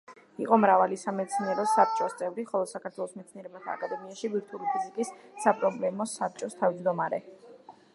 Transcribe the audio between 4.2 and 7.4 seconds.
ბირთვული ფიზიკის საპრობლემო საბჭოს თავმჯდომარე.